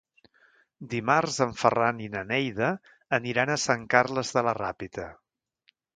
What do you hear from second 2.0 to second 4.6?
i na Neida aniran a Sant Carles de la